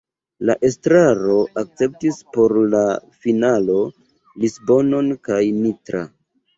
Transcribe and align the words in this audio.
La 0.49 0.53
estraro 0.69 1.35
akceptis 1.63 2.19
por 2.39 2.57
la 2.73 2.83
finalo 3.29 3.79
Lisbonon 4.43 5.17
kaj 5.31 5.43
Nitra. 5.65 6.09